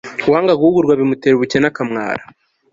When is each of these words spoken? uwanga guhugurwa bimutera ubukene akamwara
uwanga 0.27 0.57
guhugurwa 0.59 0.93
bimutera 0.99 1.33
ubukene 1.35 1.65
akamwara 1.71 2.23